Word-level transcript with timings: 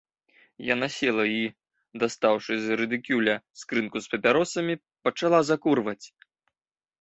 Яна 0.67 0.87
села 0.93 1.25
і, 1.31 1.43
дастаўшы 2.03 2.57
з 2.63 2.77
рыдыкюля 2.81 3.35
скрынку 3.65 3.97
з 4.07 4.11
папяросамі, 4.15 4.73
пачала 5.09 5.39
закурваць. 5.53 6.01